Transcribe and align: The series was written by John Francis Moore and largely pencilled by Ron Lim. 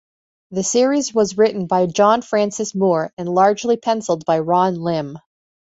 The 0.49 0.63
series 0.63 1.13
was 1.13 1.37
written 1.37 1.67
by 1.67 1.85
John 1.85 2.23
Francis 2.23 2.73
Moore 2.73 3.13
and 3.19 3.29
largely 3.29 3.77
pencilled 3.77 4.25
by 4.25 4.39
Ron 4.39 4.73
Lim. 4.81 5.19